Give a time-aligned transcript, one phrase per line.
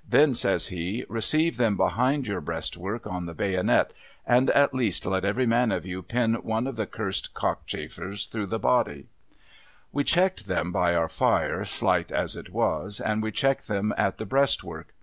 [0.16, 3.92] 'Then,' .says he,' receive them behind your breastwork on the bayonet,
[4.26, 8.46] and at least let every man of you pin one of the cursed cockchafers through
[8.46, 9.08] tlie body.'
[9.94, 14.16] ^^'e checked them by our fire, slight as it was, and we checked them at
[14.16, 14.94] the breastwork.